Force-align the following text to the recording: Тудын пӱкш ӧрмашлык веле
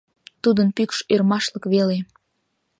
Тудын 0.43 0.67
пӱкш 0.75 0.97
ӧрмашлык 1.13 1.63
веле 1.73 1.97